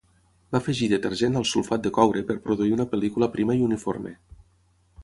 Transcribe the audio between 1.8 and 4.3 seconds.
de coure per produir una pel·lícula prima i uniforme.